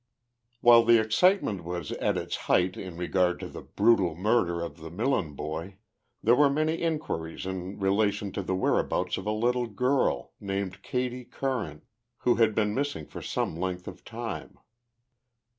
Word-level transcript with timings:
"While 0.61 0.83
the 0.83 0.99
excitement 0.99 1.63
was 1.63 1.91
at 1.91 2.17
its 2.17 2.35
height 2.49 2.75
in 2.75 2.97
regard 2.97 3.39
to 3.39 3.47
the 3.47 3.61
brutal 3.61 4.15
murder 4.15 4.61
of 4.63 4.77
the 4.77 4.89
Milieu 4.89 5.29
boy 5.35 5.77
there 6.23 6.33
were 6.33 6.49
many 6.49 6.81
inquiries 6.81 7.45
in 7.45 7.77
relation 7.79 8.31
to 8.31 8.41
the 8.41 8.55
whereabouts 8.55 9.19
of 9.19 9.27
a 9.27 9.31
little 9.31 9.67
girl, 9.67 10.31
named 10.39 10.81
Katie 10.81 11.25
Curran, 11.25 11.83
who 12.21 12.33
had 12.37 12.55
been 12.55 12.73
missing 12.73 13.05
for 13.05 13.21
some 13.21 13.55
length 13.55 13.87
of 13.87 14.03
time. 14.03 14.57